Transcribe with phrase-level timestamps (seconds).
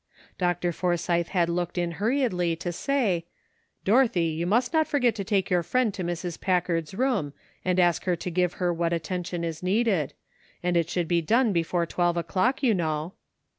[0.39, 0.71] Dr.
[0.71, 3.27] For sythe had looked in hurriedly to say,
[3.85, 6.41] ''Dorothy, you must not forget to take your friend to Mrs.
[6.41, 10.15] Packard's room and ask her to give her what attention is needed;
[10.63, 13.13] and it should be done before twelve o'clock, you know."